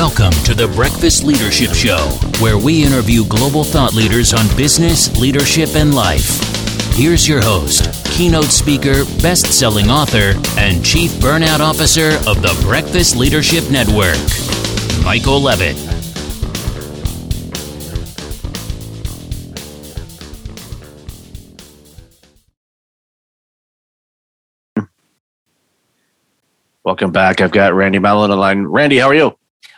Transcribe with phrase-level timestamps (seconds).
[0.00, 1.98] Welcome to the Breakfast Leadership Show,
[2.42, 6.40] where we interview global thought leaders on business, leadership, and life.
[6.94, 13.14] Here's your host, keynote speaker, best selling author, and chief burnout officer of the Breakfast
[13.14, 14.16] Leadership Network,
[15.04, 15.76] Michael Levitt.
[26.84, 27.42] Welcome back.
[27.42, 28.64] I've got Randy Mellon on line.
[28.64, 29.36] Randy, how are you?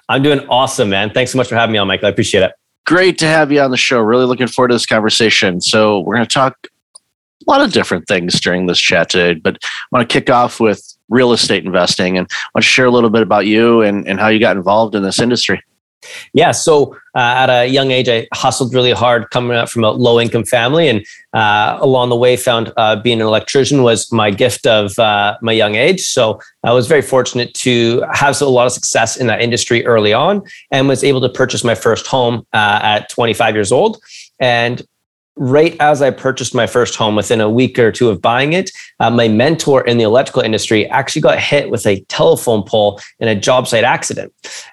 [0.08, 1.10] I'm doing awesome, man.
[1.10, 2.06] Thanks so much for having me on, Michael.
[2.06, 2.52] I appreciate it.
[2.86, 4.00] Great to have you on the show.
[4.00, 5.60] Really looking forward to this conversation.
[5.60, 6.56] So, we're going to talk
[7.46, 10.60] a lot of different things during this chat today, but I want to kick off
[10.60, 14.06] with real estate investing and I want to share a little bit about you and,
[14.08, 15.62] and how you got involved in this industry.
[16.32, 16.50] Yeah.
[16.50, 20.20] So uh, at a young age, I hustled really hard coming up from a low
[20.20, 20.88] income family.
[20.88, 25.36] And uh, along the way, found uh, being an electrician was my gift of uh,
[25.42, 26.00] my young age.
[26.00, 30.12] So I was very fortunate to have a lot of success in that industry early
[30.12, 33.98] on and was able to purchase my first home uh, at 25 years old.
[34.40, 34.82] And
[35.36, 38.70] right as I purchased my first home, within a week or two of buying it,
[39.00, 43.28] uh, my mentor in the electrical industry actually got hit with a telephone pole in
[43.28, 44.32] a job site accident.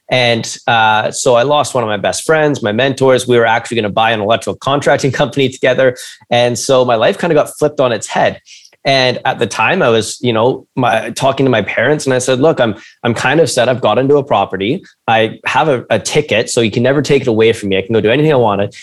[0.10, 3.28] And uh, so I lost one of my best friends, my mentors.
[3.28, 5.96] We were actually going to buy an electrical contracting company together.
[6.30, 8.42] And so my life kind of got flipped on its head.
[8.86, 12.20] And at the time, I was, you know, my, talking to my parents, and I
[12.20, 13.68] said, "Look, I'm, I'm kind of set.
[13.68, 14.82] I've got into a property.
[15.06, 17.78] I have a, a ticket, so you can never take it away from me.
[17.78, 18.74] I can go do anything I want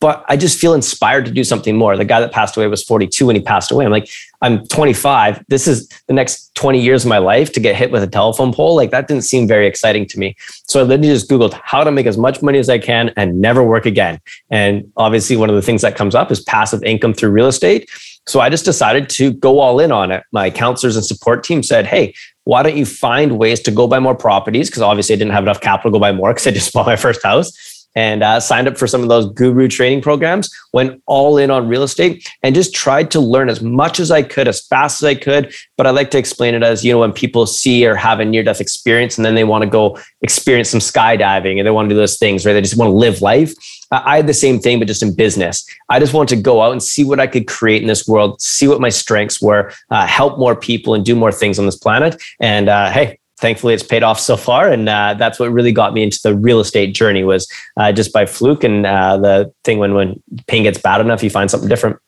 [0.00, 1.96] but I just feel inspired to do something more.
[1.96, 3.84] The guy that passed away was 42 when he passed away.
[3.84, 4.08] I'm like,
[4.40, 5.44] I'm 25.
[5.48, 8.52] This is the next 20 years of my life to get hit with a telephone
[8.52, 8.74] pole.
[8.74, 10.36] Like that didn't seem very exciting to me.
[10.66, 13.40] So I literally just Googled how to make as much money as I can and
[13.40, 14.20] never work again.
[14.50, 17.88] And obviously, one of the things that comes up is passive income through real estate.
[18.26, 20.22] So I just decided to go all in on it.
[20.32, 23.98] My counselors and support team said, Hey, why don't you find ways to go buy
[24.00, 24.68] more properties?
[24.68, 26.86] Because obviously I didn't have enough capital to go buy more because I just bought
[26.86, 31.02] my first house and uh, signed up for some of those guru training programs, went
[31.06, 34.48] all in on real estate and just tried to learn as much as I could,
[34.48, 35.52] as fast as I could.
[35.76, 38.24] But I like to explain it as, you know, when people see or have a
[38.24, 41.88] near death experience and then they want to go experience some skydiving and they want
[41.88, 42.52] to do those things, right?
[42.52, 43.52] They just want to live life.
[43.90, 45.66] I had the same thing, but just in business.
[45.90, 48.40] I just wanted to go out and see what I could create in this world,
[48.40, 51.76] see what my strengths were, uh, help more people and do more things on this
[51.76, 52.20] planet.
[52.40, 55.92] And uh, hey, thankfully it's paid off so far and uh, that's what really got
[55.92, 59.78] me into the real estate journey was uh, just by fluke and uh, the thing
[59.78, 61.98] when when pain gets bad enough you find something different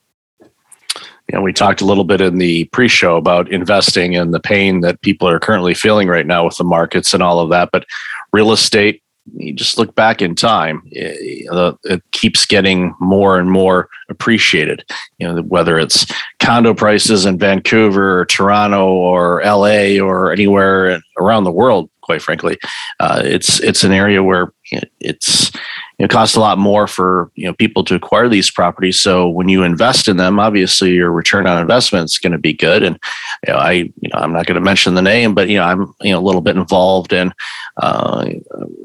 [1.35, 5.01] know, we talked a little bit in the pre-show about investing and the pain that
[5.03, 7.71] people are currently feeling right now with the markets and all of that.
[7.73, 7.85] But
[8.33, 9.03] real estate
[9.33, 11.49] you just look back in time, it,
[11.85, 14.85] it, keeps getting more and more appreciated.
[15.19, 16.07] You know, whether it's
[16.41, 22.59] condo prices in Vancouver or Toronto or LA or anywhere around the world, quite frankly,
[23.01, 24.53] uh, it's it's an area where
[25.01, 25.51] it's
[25.99, 28.99] it costs a lot more for you know people to acquire these properties.
[28.99, 32.53] So when you invest in them, obviously your return on investment is going to be
[32.53, 32.83] good.
[32.83, 32.99] And
[33.47, 35.65] you know, I you know I'm not going to mention the name, but you know
[35.65, 37.33] I'm you know a little bit involved in
[37.77, 38.29] uh,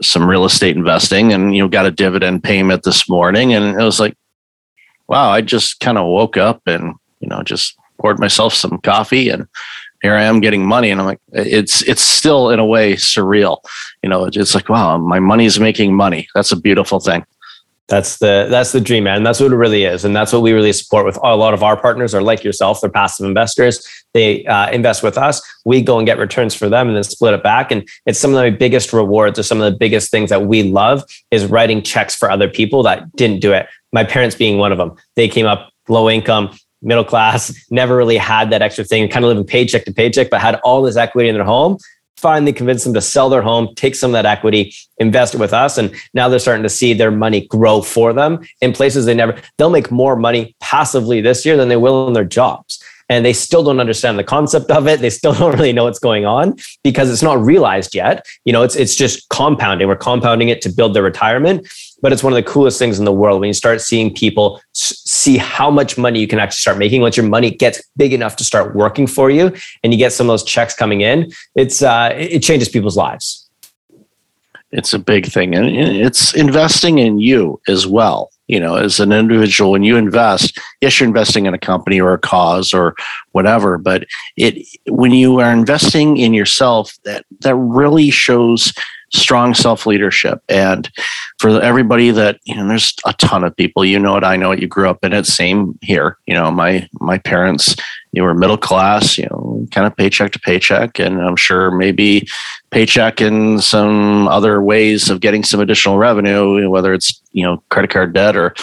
[0.02, 3.84] some real estate investing, and you know got a dividend payment this morning, and it
[3.84, 4.16] was like,
[5.08, 9.30] wow, I just kind of woke up and you know just poured myself some coffee
[9.30, 9.48] and
[10.02, 13.60] here I am getting money, and I'm like, it's it's still in a way surreal.
[14.04, 16.28] You know, it's like, wow, my money's making money.
[16.34, 17.26] That's a beautiful thing.
[17.90, 19.24] That's the that's the dream, man.
[19.24, 21.64] That's what it really is, and that's what we really support with a lot of
[21.64, 22.14] our partners.
[22.14, 23.86] Are like yourself, they're passive investors.
[24.14, 25.42] They uh, invest with us.
[25.66, 27.72] We go and get returns for them, and then split it back.
[27.72, 30.64] And it's some of the biggest rewards, or some of the biggest things that we
[30.64, 33.68] love is writing checks for other people that didn't do it.
[33.92, 34.96] My parents being one of them.
[35.16, 39.30] They came up low income, middle class, never really had that extra thing, kind of
[39.30, 41.78] living paycheck to paycheck, but had all this equity in their home.
[42.18, 45.54] Finally convinced them to sell their home, take some of that equity, invest it with
[45.54, 45.78] us.
[45.78, 49.42] And now they're starting to see their money grow for them in places they never,
[49.58, 53.34] they'll make more money passively this year than they will in their jobs and they
[53.34, 55.00] still don't understand the concept of it.
[55.00, 58.26] They still don't really know what's going on because it's not realized yet.
[58.46, 59.88] You know, it's it's just compounding.
[59.88, 61.68] We're compounding it to build their retirement
[62.02, 64.62] but it's one of the coolest things in the world when you start seeing people
[64.74, 68.36] see how much money you can actually start making once your money gets big enough
[68.38, 69.54] to start working for you
[69.84, 73.39] and you get some of those checks coming in it's uh, it changes people's lives
[74.72, 79.12] it's a big thing and it's investing in you as well you know as an
[79.12, 82.96] individual when you invest yes you're investing in a company or a cause or
[83.32, 84.06] whatever but
[84.38, 88.74] it when you are investing in yourself that that really shows
[89.14, 90.42] strong self leadership.
[90.50, 90.90] And
[91.40, 94.52] for everybody that, you know, there's a ton of people, you know it, I know
[94.52, 96.18] it, you grew up in it, same here.
[96.26, 97.76] You know, my, my parents,
[98.12, 101.00] you were middle class, you know, kind of paycheck to paycheck.
[101.00, 102.28] And I'm sure maybe
[102.72, 107.90] paycheck and some other ways of getting some additional revenue, whether it's, you know, credit
[107.90, 108.54] card debt or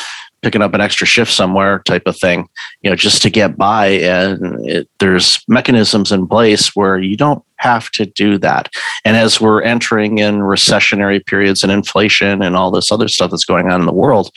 [0.42, 2.48] picking up an extra shift somewhere type of thing,
[2.82, 3.86] you know, just to get by.
[3.86, 8.72] And it, there's mechanisms in place where you don't have to do that.
[9.04, 13.44] And as we're entering in recessionary periods and inflation and all this other stuff that's
[13.44, 14.30] going on in the world,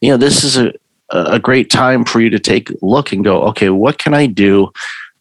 [0.00, 0.72] you know, this is a,
[1.10, 4.26] a great time for you to take a look and go, okay, what can I
[4.26, 4.72] do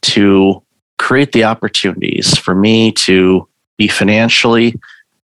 [0.03, 0.63] to
[0.97, 3.47] create the opportunities for me to
[3.81, 4.80] be financially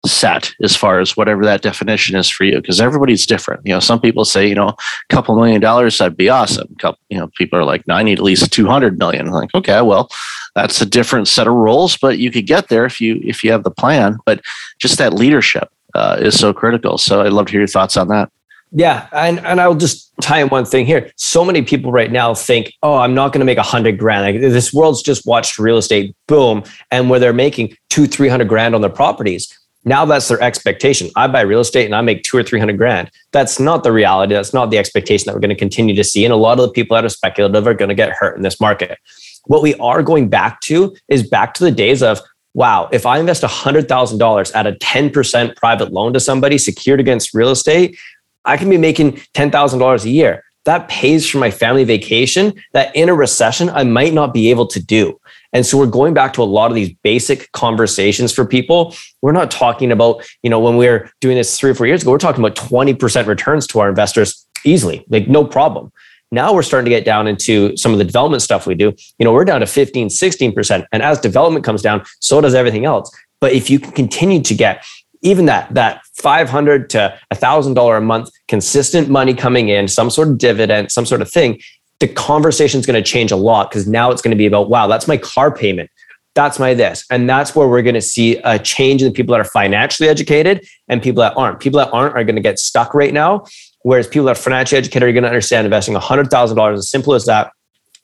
[0.07, 3.61] set as far as whatever that definition is for you because everybody's different.
[3.65, 6.75] You know some people say you know a couple million dollars that'd be awesome.
[6.81, 9.27] Couple you know people are like no i need at least 200 million.
[9.29, 10.09] I'm like okay well
[10.57, 13.53] that's a different set of rules but you could get there if you if you
[13.53, 14.19] have the plan.
[14.27, 14.41] But
[14.79, 16.99] just that leadership uh, is so critical.
[16.99, 18.31] So i'd love to hear your thoughts on that
[18.73, 21.11] yeah, and and I'll just tie in one thing here.
[21.17, 24.23] So many people right now think, "Oh, I'm not going to make a hundred grand."
[24.23, 28.49] Like this world's just watched real estate boom, and where they're making two, three hundred
[28.49, 29.57] grand on their properties.
[29.85, 31.11] Now that's their expectation.
[31.17, 33.11] I buy real estate and I make two or 300 grand.
[33.33, 34.35] That's not the reality.
[34.35, 36.25] That's not the expectation that we're going to continue to see.
[36.25, 38.43] And a lot of the people that are speculative are going to get hurt in
[38.43, 38.99] this market.
[39.47, 42.21] What we are going back to is back to the days of,
[42.53, 47.51] wow, if I invest $100,000 at a 10% private loan to somebody secured against real
[47.51, 47.99] estate,
[48.45, 50.45] I can be making $10,000 a year.
[50.67, 54.67] That pays for my family vacation that in a recession, I might not be able
[54.69, 55.19] to do.
[55.53, 58.95] And so we're going back to a lot of these basic conversations for people.
[59.23, 62.03] We're not talking about, you know, when we were doing this three or four years
[62.03, 65.93] ago, we're talking about 20% returns to our investors easily, like no problem.
[66.31, 68.95] Now we're starting to get down into some of the development stuff we do.
[69.19, 70.87] You know, we're down to 15, 16%.
[70.93, 73.11] And as development comes down, so does everything else.
[73.41, 74.85] But if you can continue to get
[75.23, 80.39] even that that 500 to $1000 a month consistent money coming in some sort of
[80.39, 81.59] dividend some sort of thing
[82.01, 84.69] the conversation is going to change a lot because now it's going to be about,
[84.69, 85.91] wow, that's my car payment.
[86.35, 87.05] That's my this.
[87.11, 90.09] And that's where we're going to see a change in the people that are financially
[90.09, 91.61] educated and people that aren't.
[91.61, 93.45] People that aren't are going to get stuck right now.
[93.83, 97.27] Whereas people that are financially educated are going to understand investing $100,000 as simple as
[97.27, 97.53] that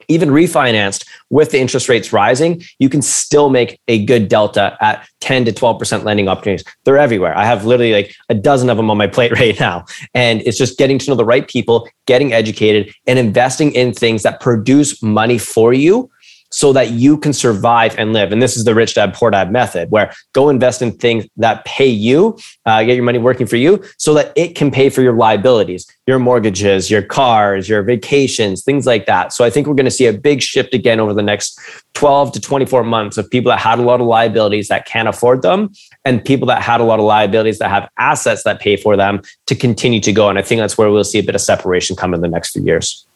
[0.08, 5.06] even refinanced with the interest rates rising, you can still make a good delta at
[5.20, 6.66] 10 to 12% lending opportunities.
[6.84, 7.36] They're everywhere.
[7.36, 9.84] I have literally like a dozen of them on my plate right now.
[10.14, 14.22] And it's just getting to know the right people, getting educated, and investing in things
[14.22, 16.10] that produce money for you
[16.50, 18.32] so that you can survive and live.
[18.32, 21.64] And this is the rich dad, poor dad method, where go invest in things that
[21.64, 25.02] pay you, uh, get your money working for you, so that it can pay for
[25.02, 29.32] your liabilities, your mortgages, your cars, your vacations, things like that.
[29.32, 31.60] So I think we're going to see a big shift again over the next
[31.94, 35.42] 12 to 24 months of people that had a lot of liabilities that can't afford
[35.42, 35.70] them
[36.04, 39.22] and people that had a lot of liabilities that have assets that pay for them
[39.46, 40.28] to continue to go.
[40.28, 42.52] And I think that's where we'll see a bit of separation come in the next
[42.52, 43.06] few years.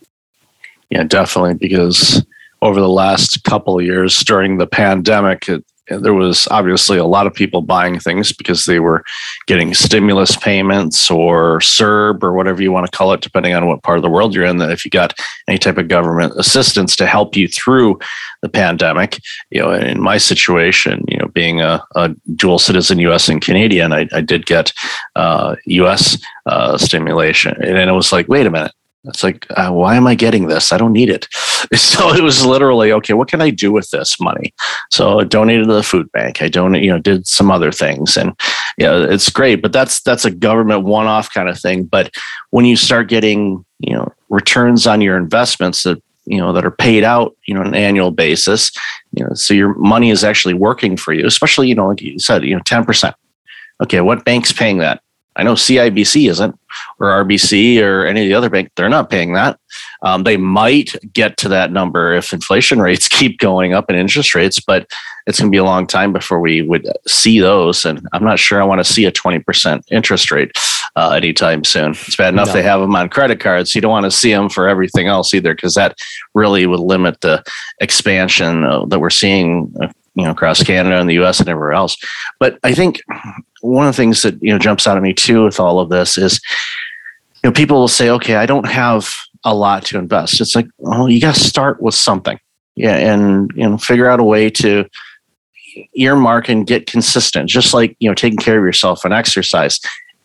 [0.89, 1.55] Yeah, definitely.
[1.55, 2.25] Because
[2.63, 5.65] over the last couple of years during the pandemic, it,
[5.99, 9.03] there was obviously a lot of people buying things because they were
[9.47, 13.83] getting stimulus payments or CERB or whatever you want to call it, depending on what
[13.83, 14.59] part of the world you're in.
[14.59, 15.19] That if you got
[15.49, 17.99] any type of government assistance to help you through
[18.43, 19.19] the pandemic,
[19.51, 23.29] you know, in my situation, you know, being a, a dual citizen, U.S.
[23.29, 24.73] and Canadian, I, I did get
[25.17, 26.19] uh, U.S.
[26.47, 28.73] Uh, stimulation, and it was like, wait a minute,
[29.05, 30.73] it's like, uh, why am I getting this?
[30.73, 31.27] I don't need it.
[31.77, 34.55] So it was literally, okay, what can I do with this money?
[34.91, 36.41] So I donated to the food bank.
[36.41, 38.33] I donated, you know, did some other things, and
[38.79, 39.61] yeah, you know, it's great.
[39.61, 41.85] But that's that's a government one-off kind of thing.
[41.85, 42.15] But
[42.49, 46.71] when you start getting, you know, returns on your investments that you know that are
[46.71, 48.73] paid out, you know, on an annual basis,
[49.13, 51.27] you know, so your money is actually working for you.
[51.27, 53.15] Especially, you know, like you said, you know, ten percent.
[53.83, 55.03] Okay, what bank's paying that?
[55.37, 56.59] I know CIBC isn't,
[56.99, 58.71] or RBC, or any of the other bank.
[58.77, 59.59] They're not paying that.
[60.03, 64.35] Um, they might get to that number if inflation rates keep going up and interest
[64.35, 64.91] rates, but
[65.27, 67.85] it's going to be a long time before we would see those.
[67.85, 70.53] And I'm not sure I want to see a 20% interest rate
[70.97, 71.93] uh, anytime soon.
[71.93, 72.55] It's bad enough no.
[72.55, 73.75] they have them on credit cards.
[73.75, 75.99] You don't want to see them for everything else either, because that
[76.35, 77.45] really would limit the
[77.81, 81.41] expansion uh, that we're seeing uh, you know across Canada and the U.S.
[81.41, 81.97] and everywhere else.
[82.39, 83.01] But I think
[83.61, 85.91] one of the things that you know jumps out at me too with all of
[85.91, 86.41] this is
[87.43, 89.13] you know people will say, okay, I don't have
[89.45, 90.41] a lot to invest.
[90.41, 92.39] It's like, well, you got to start with something,
[92.75, 94.87] yeah, and you know figure out a way to
[95.95, 97.49] earmark and get consistent.
[97.49, 99.81] Just like you know taking care of yourself and exercise,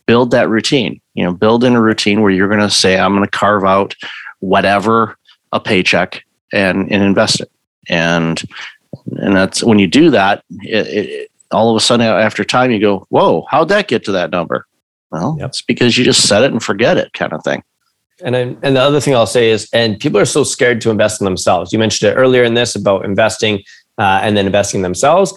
[0.05, 1.01] build that routine.
[1.13, 3.63] You know, build in a routine where you're going to say, I'm going to carve
[3.63, 3.95] out
[4.39, 5.17] whatever
[5.51, 6.23] a paycheck
[6.53, 7.51] and and invest it
[7.87, 8.43] and
[9.17, 12.79] and that's when you do that it, it, all of a sudden after time you
[12.79, 14.65] go, whoa, how'd that get to that number?
[15.11, 15.49] Well, yep.
[15.49, 17.63] it's because you just set it and forget it kind of thing.
[18.23, 20.89] And then, and the other thing I'll say is, and people are so scared to
[20.89, 21.73] invest in themselves.
[21.73, 23.63] You mentioned it earlier in this about investing
[23.97, 25.33] uh, and then investing themselves.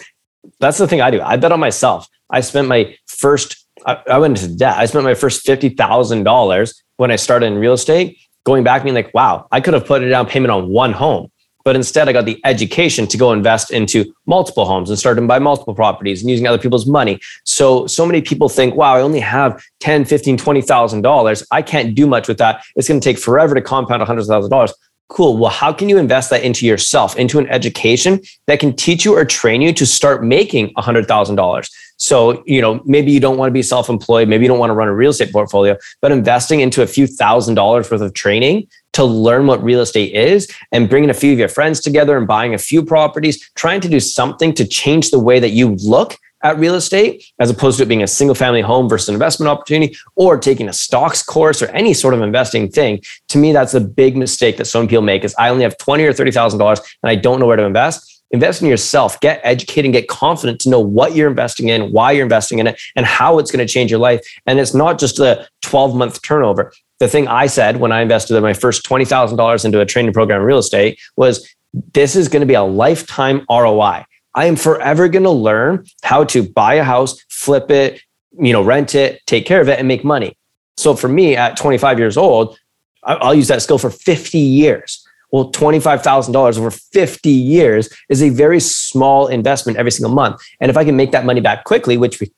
[0.59, 1.21] That's the thing I do.
[1.21, 2.07] I bet on myself.
[2.29, 4.77] I spent my first, I, I went into debt.
[4.77, 8.17] I spent my first fifty thousand dollars when I started in real estate.
[8.45, 11.29] Going back, being like, wow, I could have put a down payment on one home
[11.63, 15.27] but instead I got the education to go invest into multiple homes and start to
[15.27, 17.19] buy multiple properties and using other people's money.
[17.43, 21.47] So, so many people think, wow, I only have 10, 15, $20,000.
[21.51, 22.63] I can't do much with that.
[22.75, 24.73] It's going to take forever to compound $100,000.
[25.09, 25.37] Cool.
[25.37, 29.15] Well, how can you invest that into yourself, into an education that can teach you
[29.15, 31.69] or train you to start making $100,000?
[31.97, 34.69] So, you know, maybe you don't want to be self employed, maybe you don't want
[34.69, 38.13] to run a real estate portfolio, but investing into a few thousand dollars worth of
[38.13, 42.15] training to learn what real estate is and bringing a few of your friends together
[42.15, 45.75] and buying a few properties, trying to do something to change the way that you
[45.77, 49.15] look at real estate as opposed to it being a single family home versus an
[49.15, 53.01] investment opportunity or taking a stocks course or any sort of investing thing.
[53.29, 56.03] To me that's a big mistake that some people make is i only have 20
[56.03, 58.19] or 30 thousand dollars and i don't know where to invest.
[58.31, 59.19] Invest in yourself.
[59.21, 62.67] Get educated and get confident to know what you're investing in why you're investing in
[62.67, 64.21] it and how it's going to change your life.
[64.45, 66.71] And it's not just a 12 month turnover.
[66.99, 70.45] The thing I said when I invested my first $20,000 into a training program in
[70.45, 71.47] real estate was
[71.93, 74.05] this is going to be a lifetime ROI.
[74.35, 78.01] I am forever going to learn how to buy a house, flip it,
[78.39, 80.37] you know, rent it, take care of it and make money.
[80.77, 82.57] So for me at 25 years old,
[83.03, 85.05] I'll use that skill for 50 years.
[85.31, 90.41] Well, $25,000 over 50 years is a very small investment every single month.
[90.59, 92.31] And if I can make that money back quickly, which we,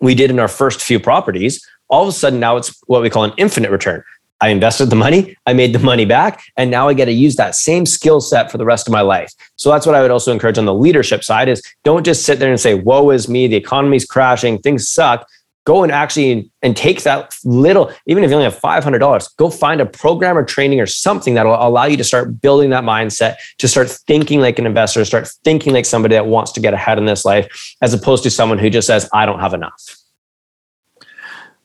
[0.00, 3.10] we did in our first few properties, all of a sudden now it's what we
[3.10, 4.02] call an infinite return.
[4.40, 7.36] I invested the money, I made the money back, and now I get to use
[7.36, 9.32] that same skill set for the rest of my life.
[9.56, 12.38] So that's what I would also encourage on the leadership side is don't just sit
[12.38, 15.26] there and say, woe is me, the economy's crashing, things suck.
[15.64, 19.80] Go and actually and take that little, even if you only have $500, go find
[19.80, 23.36] a program or training or something that will allow you to start building that mindset,
[23.58, 26.98] to start thinking like an investor, start thinking like somebody that wants to get ahead
[26.98, 27.48] in this life,
[27.82, 29.95] as opposed to someone who just says, I don't have enough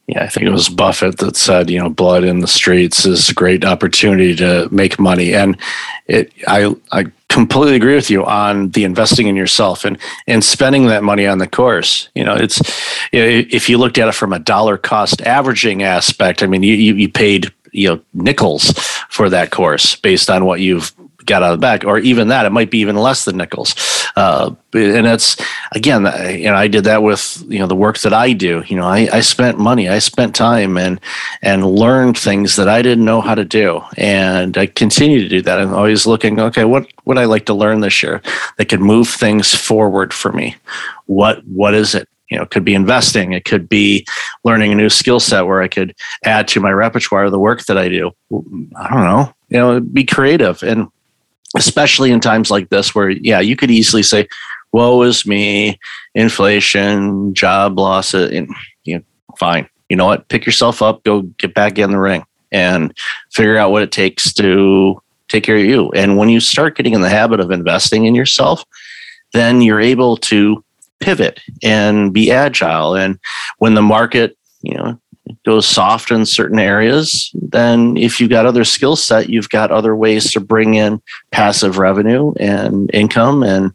[0.08, 3.30] yeah, I think it was Buffett that said, you know, blood in the streets is
[3.30, 5.34] a great opportunity to make money.
[5.34, 5.58] And
[6.08, 10.88] it, I, I completely agree with you on the investing in yourself and and spending
[10.88, 12.10] that money on the course.
[12.14, 12.60] You know, it's
[13.14, 16.64] you know, if you looked at it from a dollar cost averaging aspect, I mean,
[16.64, 18.72] you you, you paid you know nickels
[19.10, 20.94] for that course based on what you've
[21.26, 23.76] got out of the back, or even that, it might be even less than nickels.
[24.16, 25.38] Uh, and it's
[25.74, 26.04] again,
[26.38, 28.64] you know, I did that with you know the work that I do.
[28.68, 31.00] You know, I, I spent money, I spent time, and
[31.42, 35.42] and learned things that I didn't know how to do, and I continue to do
[35.44, 35.60] that.
[35.60, 38.22] I'm always looking, okay, what would I like to learn this year
[38.58, 40.56] that could move things forward for me?
[41.06, 42.08] What what is it?
[42.32, 43.34] you know, it could be investing.
[43.34, 44.08] It could be
[44.46, 47.78] learning a new skill set where I could add to my repertoire the work that
[47.78, 48.12] I do.
[48.78, 50.64] I don't know, you know, be creative.
[50.64, 50.88] And
[51.56, 54.28] especially in times like this where yeah you could easily say
[54.72, 55.78] woe is me
[56.16, 58.50] inflation job loss and
[58.84, 59.04] you know,
[59.38, 59.68] fine.
[59.90, 60.28] You know what?
[60.30, 62.96] Pick yourself up go get back in the ring and
[63.32, 65.90] figure out what it takes to take care of you.
[65.92, 68.64] And when you start getting in the habit of investing in yourself
[69.34, 70.62] then you're able to
[71.00, 72.96] pivot and be agile.
[72.96, 73.18] And
[73.60, 75.00] when the market you know
[75.46, 79.96] goes soft in certain areas, then if you've got other skill set, you've got other
[79.96, 81.02] ways to bring in
[81.32, 83.74] passive revenue and income and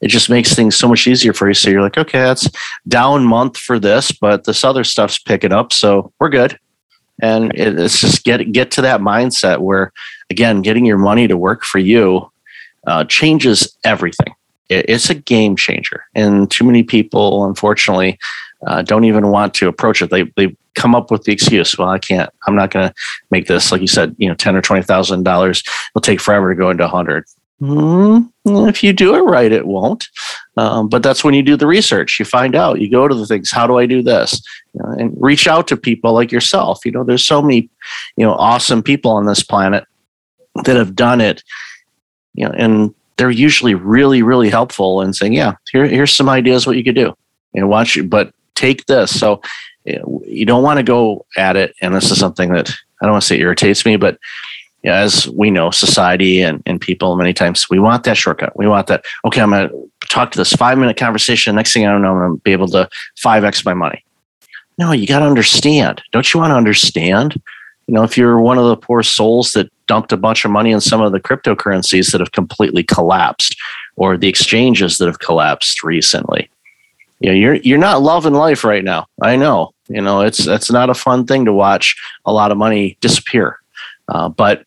[0.00, 1.54] it just makes things so much easier for you.
[1.54, 2.48] So you're like, okay, that's
[2.86, 6.58] down month for this, but this other stuff's picking up, so we're good.
[7.20, 9.92] And it's just get get to that mindset where,
[10.30, 12.30] again, getting your money to work for you
[12.86, 14.34] uh, changes everything.
[14.68, 18.18] it's a game changer, and too many people, unfortunately,
[18.66, 20.10] uh, don't even want to approach it.
[20.10, 21.76] They they come up with the excuse.
[21.76, 22.30] Well, I can't.
[22.46, 22.94] I'm not going to
[23.30, 23.70] make this.
[23.72, 25.62] Like you said, you know, ten or twenty thousand dollars.
[25.90, 27.24] It'll take forever to go into a hundred.
[27.60, 28.30] Mm,
[28.68, 30.08] if you do it right, it won't.
[30.56, 32.18] Um, but that's when you do the research.
[32.18, 32.80] You find out.
[32.80, 33.50] You go to the things.
[33.50, 34.40] How do I do this?
[34.74, 36.84] You know, and reach out to people like yourself.
[36.84, 37.68] You know, there's so many,
[38.16, 39.84] you know, awesome people on this planet
[40.64, 41.42] that have done it.
[42.34, 46.66] You know, and they're usually really, really helpful in saying, "Yeah, here, here's some ideas
[46.66, 47.14] what you could do."
[47.54, 49.18] And watch but take this.
[49.18, 49.40] So
[49.86, 51.74] eh, you don't want to go at it.
[51.80, 54.18] And this is something that I don't want to say irritates me, but
[54.84, 58.56] as we know, society and, and people many times we want that shortcut.
[58.56, 59.04] We want that.
[59.24, 61.56] Okay, I'm going to talk to this five minute conversation.
[61.56, 64.04] Next thing I don't know, I'm going to be able to five x my money.
[64.78, 66.02] No, you got to understand.
[66.12, 67.40] Don't you want to understand?
[67.88, 70.70] You know, if you're one of the poor souls that dumped a bunch of money
[70.70, 73.56] in some of the cryptocurrencies that have completely collapsed,
[73.96, 76.48] or the exchanges that have collapsed recently,
[77.20, 79.06] you know, you're you're not loving life right now.
[79.22, 79.72] I know.
[79.88, 83.58] You know, it's it's not a fun thing to watch a lot of money disappear.
[84.08, 84.64] Uh, but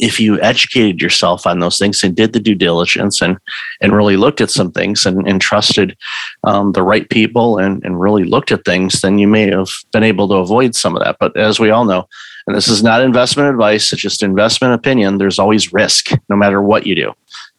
[0.00, 3.38] if you educated yourself on those things and did the due diligence and
[3.80, 5.96] and really looked at some things and, and trusted
[6.44, 10.02] um, the right people and, and really looked at things, then you may have been
[10.02, 11.16] able to avoid some of that.
[11.20, 12.08] But as we all know,
[12.46, 16.62] and this is not investment advice, it's just investment opinion, there's always risk no matter
[16.62, 17.12] what you do.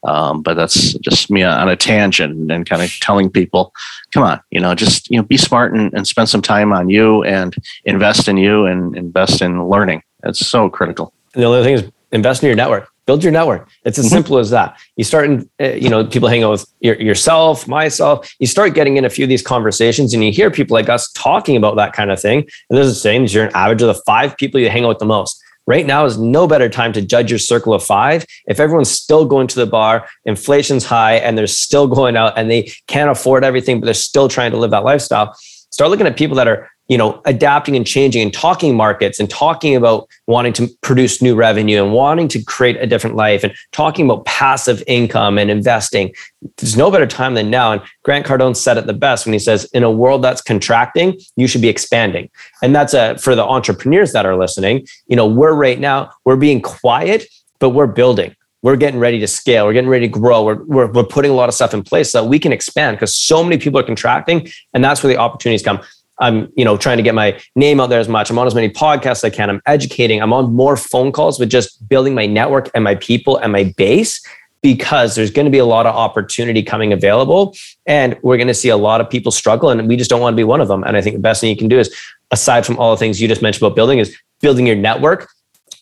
[0.05, 3.73] Um, but that's just me on a tangent and kind of telling people,
[4.13, 6.89] come on, you know, just you know, be smart and, and spend some time on
[6.89, 7.55] you and
[7.85, 10.03] invest in you and invest in learning.
[10.23, 11.13] It's so critical.
[11.33, 14.15] And the other thing is invest in your network build your network it's as mm-hmm.
[14.15, 17.67] simple as that you start in, uh, you know people hang out with your, yourself
[17.67, 20.89] myself you start getting in a few of these conversations and you hear people like
[20.89, 23.87] us talking about that kind of thing and there's a saying you're an average of
[23.87, 26.93] the five people you hang out with the most right now is no better time
[26.93, 28.25] to judge your circle of five.
[28.47, 32.49] If everyone's still going to the bar inflation's high and they're still going out and
[32.49, 35.35] they can't afford everything but they're still trying to live that lifestyle
[35.73, 39.29] start looking at people that are you know adapting and changing and talking markets and
[39.29, 43.53] talking about wanting to produce new revenue and wanting to create a different life and
[43.71, 46.13] talking about passive income and investing
[46.57, 49.39] there's no better time than now and grant cardone said it the best when he
[49.39, 52.29] says in a world that's contracting you should be expanding
[52.61, 56.35] and that's a for the entrepreneurs that are listening you know we're right now we're
[56.35, 57.25] being quiet
[57.59, 59.65] but we're building we're getting ready to scale.
[59.65, 60.41] We're getting ready to grow.
[60.41, 62.95] We're, we're, we're putting a lot of stuff in place so that we can expand
[62.95, 65.81] because so many people are contracting and that's where the opportunities come.
[66.23, 68.29] I'm, you know, trying to get my name out there as much.
[68.29, 69.49] I'm on as many podcasts as I can.
[69.49, 70.21] I'm educating.
[70.21, 73.65] I'm on more phone calls with just building my network and my people and my
[73.75, 74.25] base
[74.61, 77.53] because there's going to be a lot of opportunity coming available
[77.85, 80.33] and we're going to see a lot of people struggle and we just don't want
[80.33, 80.81] to be one of them.
[80.85, 81.93] And I think the best thing you can do is
[82.31, 85.29] aside from all the things you just mentioned about building is building your network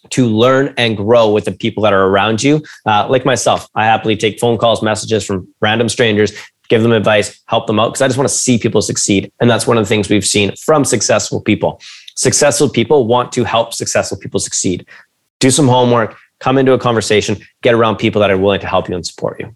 [0.10, 2.64] to learn and grow with the people that are around you.
[2.88, 6.34] Uh, like myself, I happily take phone calls, messages from random strangers
[6.72, 7.90] give them advice, help them out.
[7.90, 9.32] Because I just want to see people succeed.
[9.42, 11.82] And that's one of the things we've seen from successful people.
[12.16, 14.86] Successful people want to help successful people succeed.
[15.40, 18.88] Do some homework, come into a conversation, get around people that are willing to help
[18.88, 19.54] you and support you.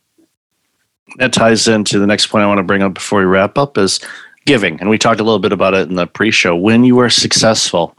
[1.18, 3.78] That ties into the next point I want to bring up before we wrap up
[3.78, 4.02] is
[4.46, 4.78] giving.
[4.82, 6.54] And we talked a little bit about it in the pre show.
[6.54, 7.96] When you are successful,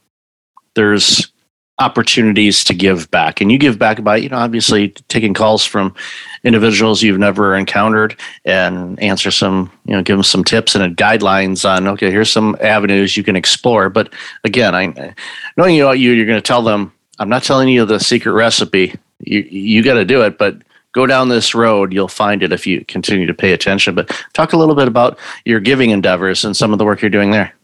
[0.75, 1.33] there's
[1.79, 3.41] opportunities to give back.
[3.41, 5.95] And you give back by you know obviously taking calls from
[6.43, 11.69] individuals you've never encountered and answer some you know give them some tips and guidelines
[11.69, 13.91] on okay here's some avenues you can explore.
[13.91, 14.13] But
[14.45, 15.15] again i
[15.57, 18.95] knowing you you you're going to tell them i'm not telling you the secret recipe.
[19.21, 20.57] You you got to do it but
[20.93, 21.93] go down this road.
[21.93, 23.95] You'll find it if you continue to pay attention.
[23.95, 27.11] But talk a little bit about your giving endeavors and some of the work you're
[27.11, 27.56] doing there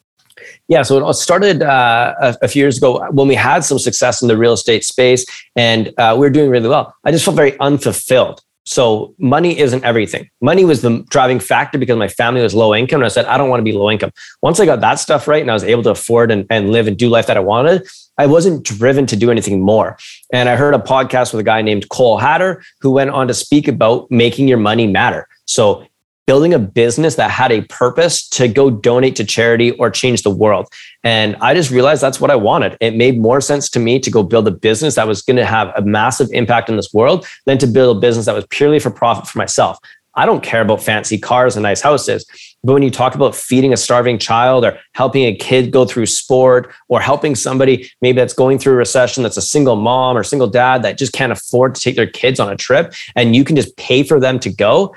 [0.69, 4.23] yeah, so it started uh, a, a, few years ago when we had some success
[4.23, 6.95] in the real estate space and uh, we were doing really well.
[7.05, 8.41] I just felt very unfulfilled.
[8.65, 10.31] So money isn't everything.
[10.41, 13.01] Money was the driving factor because my family was low income.
[13.01, 14.13] And I said, I don't want to be low income.
[14.41, 16.87] Once I got that stuff right and I was able to afford and, and live
[16.87, 17.87] and do life that I wanted,
[18.19, 19.99] I wasn't driven to do anything more.
[20.33, 23.35] And I heard a podcast with a guy named Cole Hatter who went on to
[23.35, 25.27] speak about making your money matter.
[25.47, 25.85] So
[26.27, 30.31] building a business that had a purpose to go donate to charity or change the
[30.31, 30.67] world.
[31.03, 32.77] And I just realized that's what I wanted.
[32.81, 35.45] It made more sense to me to go build a business that was going to
[35.45, 38.79] have a massive impact in this world than to build a business that was purely
[38.79, 39.79] for profit for myself.
[40.15, 42.27] I don't care about fancy cars and nice houses.
[42.63, 46.07] But when you talk about feeding a starving child or helping a kid go through
[46.07, 50.23] sport or helping somebody maybe that's going through a recession that's a single mom or
[50.23, 53.43] single dad that just can't afford to take their kids on a trip and you
[53.43, 54.95] can just pay for them to go,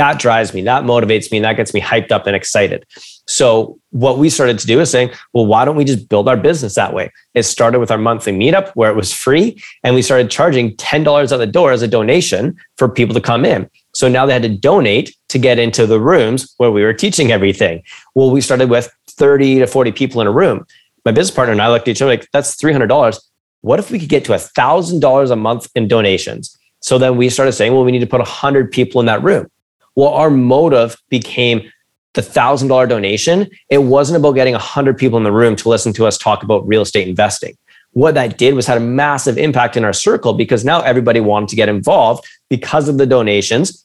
[0.00, 2.86] that drives me, that motivates me, and that gets me hyped up and excited.
[3.28, 6.38] So, what we started to do is saying, well, why don't we just build our
[6.38, 7.12] business that way?
[7.34, 11.32] It started with our monthly meetup where it was free, and we started charging $10
[11.32, 13.68] at the door as a donation for people to come in.
[13.94, 17.30] So now they had to donate to get into the rooms where we were teaching
[17.30, 17.82] everything.
[18.14, 20.64] Well, we started with 30 to 40 people in a room.
[21.04, 23.20] My business partner and I looked at each other like, that's $300.
[23.60, 26.56] What if we could get to $1,000 a month in donations?
[26.80, 29.50] So then we started saying, well, we need to put 100 people in that room.
[29.96, 31.70] Well, our motive became
[32.14, 33.48] the thousand dollar donation.
[33.68, 36.42] It wasn't about getting a hundred people in the room to listen to us talk
[36.42, 37.56] about real estate investing.
[37.92, 41.48] What that did was had a massive impact in our circle because now everybody wanted
[41.50, 43.84] to get involved because of the donations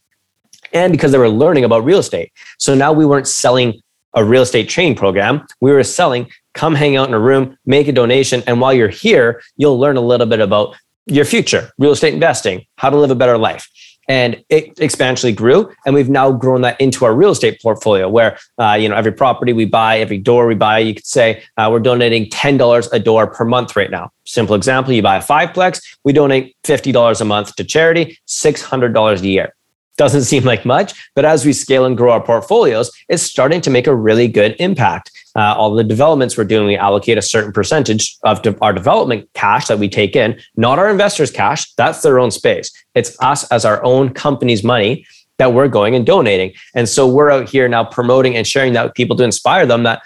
[0.74, 2.32] and because they were learning about real estate.
[2.60, 3.82] So now we weren't selling
[4.14, 5.46] a real estate training program.
[5.60, 8.44] We were selling, come hang out in a room, make a donation.
[8.48, 10.76] And while you're here, you'll learn a little bit about
[11.08, 13.70] your future, real estate investing, how to live a better life
[14.08, 15.72] and it exponentially grew.
[15.86, 19.12] And we've now grown that into our real estate portfolio where uh, you know every
[19.12, 23.00] property we buy every door we buy you could say uh, we're donating $10 a
[23.00, 24.12] door per month right now.
[24.26, 29.28] Simple example you buy a fiveplex we donate $50 a month to charity $600 a
[29.28, 29.56] year.
[29.98, 33.70] Doesn't seem like much, but as we scale and grow our portfolios, it's starting to
[33.70, 35.12] make a really good impact.
[35.36, 39.30] Uh, all the developments we're doing, we allocate a certain percentage of de- our development
[39.34, 41.74] cash that we take in, not our investors' cash.
[41.74, 42.72] That's their own space.
[42.94, 45.06] It's us as our own company's money
[45.38, 46.54] that we're going and donating.
[46.74, 49.84] And so we're out here now promoting and sharing that with people to inspire them
[49.84, 50.02] that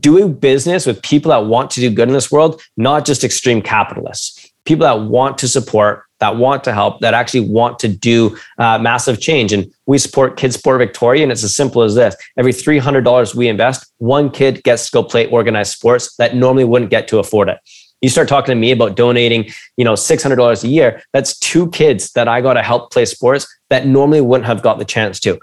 [0.00, 3.60] doing business with people that want to do good in this world, not just extreme
[3.60, 8.36] capitalists, people that want to support that want to help, that actually want to do
[8.58, 9.52] uh, massive change.
[9.52, 13.04] And we support Kids Sport Victoria, and it's as simple as this: every three hundred
[13.04, 17.08] dollars we invest, one kid gets to go play organized sports that normally wouldn't get
[17.08, 17.58] to afford it.
[18.02, 21.02] You start talking to me about donating, you know, six hundred dollars a year.
[21.12, 24.78] That's two kids that I got to help play sports that normally wouldn't have got
[24.78, 25.38] the chance to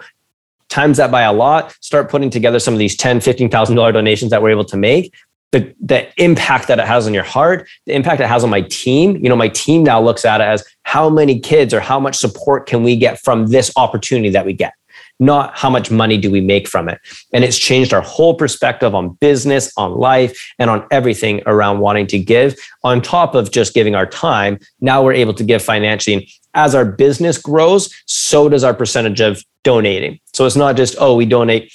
[0.70, 3.92] times that by a lot, start putting together some of these ten, fifteen thousand dollar
[3.92, 5.14] donations that we're able to make
[5.52, 8.62] the the impact that it has on your heart, the impact it has on my
[8.62, 9.18] team.
[9.18, 12.18] You know, my team now looks at it as how many kids or how much
[12.18, 14.74] support can we get from this opportunity that we get,
[15.20, 17.00] not how much money do we make from it.
[17.34, 22.08] And it's changed our whole perspective on business, on life, and on everything around wanting
[22.08, 22.56] to give.
[22.84, 26.32] On top of just giving our time, now we're able to give financially.
[26.54, 30.20] As our business grows, so does our percentage of donating.
[30.34, 31.72] So it's not just, oh, we donate,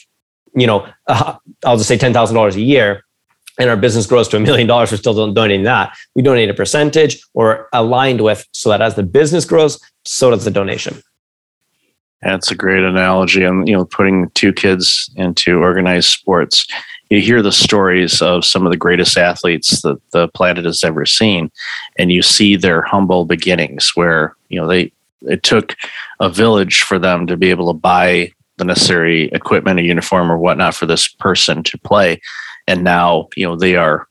[0.55, 3.06] you know, uh, I'll just say $10,000 a year
[3.59, 5.97] and our business grows to a million dollars, we're still donating that.
[6.15, 10.45] We donate a percentage or aligned with so that as the business grows, so does
[10.45, 11.03] the donation.
[12.23, 13.45] That's a great analogy.
[13.45, 16.67] And, you know, putting two kids into organized sports,
[17.11, 21.07] you hear the stories of some of the greatest athletes that the planet has ever
[21.07, 21.51] seen.
[21.99, 24.93] And you see their humble beginnings where, you know, they,
[25.23, 25.77] it took
[26.21, 30.39] a village for them to be able to buy the necessary equipment, a uniform or
[30.39, 32.21] whatnot for this person to play
[32.67, 34.07] and now you know they are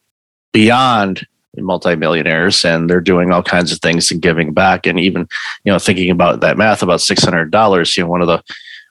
[0.52, 4.86] beyond multimillionaires and they're doing all kinds of things and giving back.
[4.86, 5.28] And even
[5.64, 8.44] you know thinking about that math about $600 you know one of the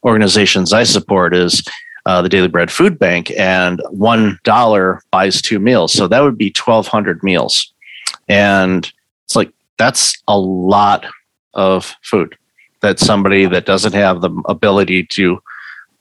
[0.05, 1.63] organizations i support is
[2.07, 5.93] uh, the daily bread food bank and one dollar buys two meals.
[5.93, 7.73] So that would be 1200 meals.
[8.29, 8.91] And
[9.25, 11.07] it's like that's a lot
[11.55, 12.37] of food
[12.81, 15.39] that somebody that doesn't have the ability to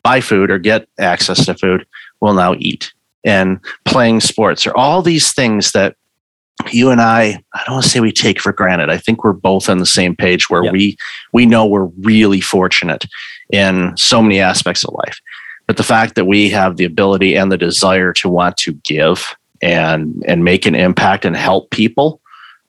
[0.04, 1.86] buy food or get access to food
[2.20, 2.93] will now eat
[3.24, 5.96] and playing sports or all these things that
[6.72, 8.90] you and I, I don't want to say we take for granted.
[8.90, 10.98] I think we're both on the same page where we
[11.34, 13.06] we know we're really fortunate
[13.52, 15.20] in so many aspects of life.
[15.68, 19.36] But the fact that we have the ability and the desire to want to give
[19.62, 22.22] and and make an impact and help people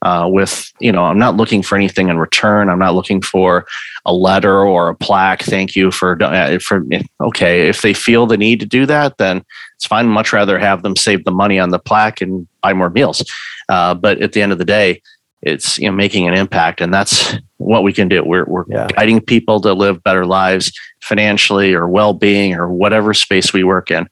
[0.04, 2.68] uh, with you know i'm not looking for anything in return.
[2.68, 3.66] I'm not looking for
[4.04, 5.42] a letter or a plaque.
[5.42, 6.84] Thank you for uh, for
[7.20, 7.68] okay.
[7.68, 9.44] If they feel the need to do that then
[9.76, 10.06] it's fine.
[10.06, 13.24] Much rather have them save the money on the plaque and buy more meals.
[13.68, 15.00] Uh, but at the end of the day
[15.42, 18.22] it's you know making an impact and that's what we can do.
[18.22, 18.88] We're, we're yeah.
[18.88, 24.06] guiding people to live better lives financially or well-being or whatever space we work in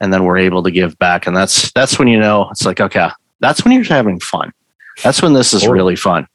[0.00, 1.26] and then we're able to give back.
[1.26, 4.52] And that's that's when you know it's like okay that's when you're having fun
[5.02, 6.26] that's when this is really fun.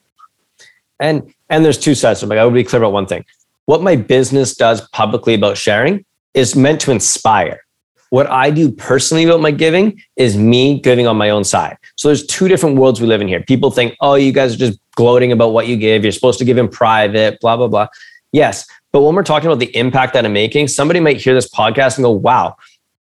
[1.00, 2.38] And and there's two sides to it.
[2.38, 3.26] I would be clear about one thing.
[3.66, 7.64] What my business does publicly about sharing is meant to inspire.
[8.10, 11.78] What I do personally about my giving is me giving on my own side.
[11.96, 13.42] So there's two different worlds we live in here.
[13.42, 16.04] People think, oh, you guys are just gloating about what you give.
[16.04, 17.88] You're supposed to give in private, blah, blah, blah.
[18.32, 18.68] Yes.
[18.92, 21.98] But when we're talking about the impact that I'm making, somebody might hear this podcast
[21.98, 22.56] and go, wow,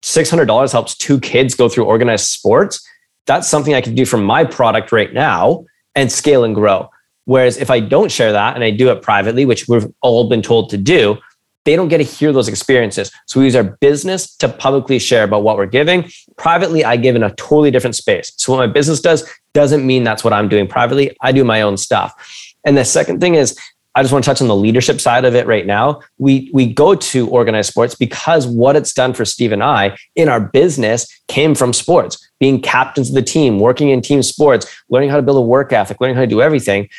[0.02, 2.86] $600 helps two kids go through organized sports
[3.28, 6.90] that's something I can do for my product right now and scale and grow.
[7.26, 10.42] Whereas if I don't share that and I do it privately, which we've all been
[10.42, 11.18] told to do,
[11.66, 13.12] they don't get to hear those experiences.
[13.26, 16.10] So we use our business to publicly share about what we're giving.
[16.38, 18.32] Privately, I give in a totally different space.
[18.38, 21.16] So what my business does doesn't mean that's what I'm doing privately.
[21.20, 22.14] I do my own stuff.
[22.64, 23.58] And the second thing is
[23.96, 26.02] I just want to touch on the leadership side of it right now.
[26.20, 30.30] We we go to organized sports because what it's done for Steve and I in
[30.30, 35.10] our business came from sports, being captains of the team, working in team sports, learning
[35.10, 36.90] how to build a work ethic, learning how to do everything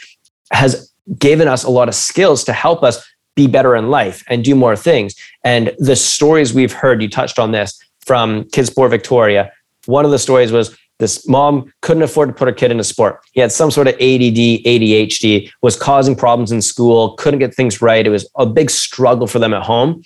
[0.50, 4.44] has given us a lot of skills to help us be better in life and
[4.44, 5.14] do more things.
[5.44, 9.52] And the stories we've heard, you touched on this from Kids Sport Victoria.
[9.86, 13.20] One of the stories was this mom couldn't afford to put her kid into sport.
[13.32, 17.80] He had some sort of ADD, ADHD, was causing problems in school, couldn't get things
[17.80, 18.04] right.
[18.04, 20.02] It was a big struggle for them at home.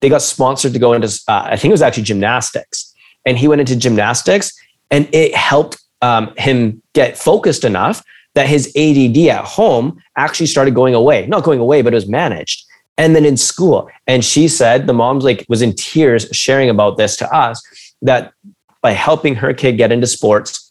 [0.00, 2.91] They got sponsored to go into, uh, I think it was actually gymnastics.
[3.24, 4.52] And he went into gymnastics
[4.90, 8.02] and it helped um, him get focused enough
[8.34, 11.26] that his ADD at home actually started going away.
[11.26, 12.64] Not going away, but it was managed.
[12.98, 13.90] And then in school.
[14.06, 17.62] And she said, the mom's like was in tears sharing about this to us
[18.02, 18.32] that
[18.82, 20.61] by helping her kid get into sports,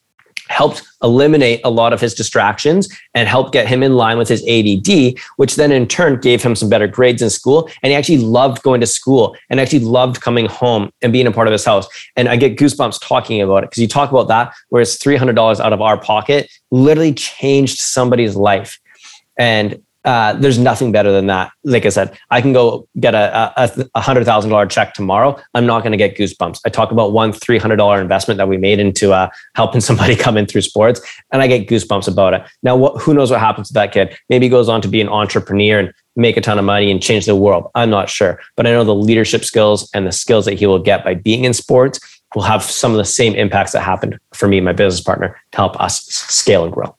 [0.52, 4.44] helped eliminate a lot of his distractions and helped get him in line with his
[4.48, 7.70] ADD, which then in turn gave him some better grades in school.
[7.82, 11.32] And he actually loved going to school and actually loved coming home and being a
[11.32, 11.88] part of his house.
[12.16, 15.60] And I get goosebumps talking about it because you talk about that, where it's $300
[15.60, 18.80] out of our pocket literally changed somebody's life.
[19.38, 21.52] And uh, there's nothing better than that.
[21.64, 25.40] Like I said, I can go get a, a, a hundred thousand dollar check tomorrow.
[25.54, 26.62] I'm not going to get goosebumps.
[26.66, 30.16] I talk about one three hundred dollar investment that we made into uh, helping somebody
[30.16, 32.44] come in through sports, and I get goosebumps about it.
[32.64, 34.18] Now, what, who knows what happens to that kid?
[34.30, 37.02] Maybe he goes on to be an entrepreneur and make a ton of money and
[37.02, 37.70] change the world.
[37.76, 40.80] I'm not sure, but I know the leadership skills and the skills that he will
[40.80, 42.00] get by being in sports
[42.36, 45.58] will have some of the same impacts that happened for me my business partner to
[45.58, 46.96] help us scale and grow.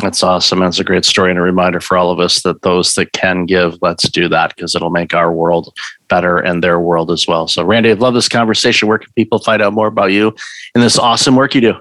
[0.00, 0.60] That's awesome.
[0.60, 3.44] That's a great story and a reminder for all of us that those that can
[3.44, 5.76] give, let's do that because it'll make our world
[6.08, 7.46] better and their world as well.
[7.46, 8.88] So, Randy, I love this conversation.
[8.88, 10.34] Where can people find out more about you
[10.74, 11.74] and this awesome work you do?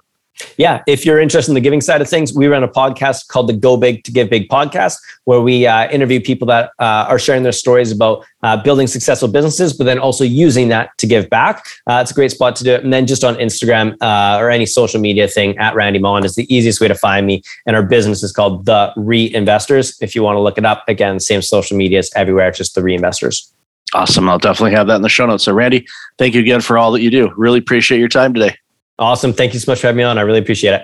[0.57, 3.47] Yeah, if you're interested in the giving side of things, we run a podcast called
[3.47, 7.19] the Go Big to Give Big podcast, where we uh, interview people that uh, are
[7.19, 11.29] sharing their stories about uh, building successful businesses, but then also using that to give
[11.29, 11.65] back.
[11.87, 12.83] Uh, it's a great spot to do it.
[12.83, 16.35] And then just on Instagram uh, or any social media thing at Randy Mullen is
[16.35, 17.43] the easiest way to find me.
[17.65, 20.01] And our business is called The Reinvestors.
[20.01, 22.81] If you want to look it up, again, same social medias everywhere, it's just The
[22.81, 23.51] Reinvestors.
[23.93, 24.29] Awesome.
[24.29, 25.43] I'll definitely have that in the show notes.
[25.43, 25.85] So, Randy,
[26.17, 27.31] thank you again for all that you do.
[27.35, 28.55] Really appreciate your time today.
[28.99, 29.33] Awesome.
[29.33, 30.17] Thank you so much for having me on.
[30.17, 30.83] I really appreciate it.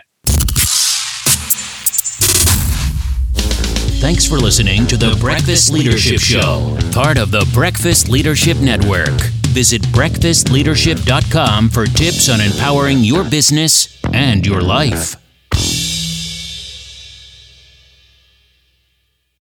[3.99, 9.19] Thanks for listening to the Breakfast Leadership Show, part of the Breakfast Leadership Network.
[9.49, 15.15] Visit breakfastleadership.com for tips on empowering your business and your life.